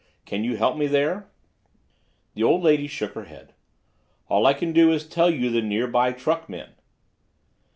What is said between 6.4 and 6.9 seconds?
men."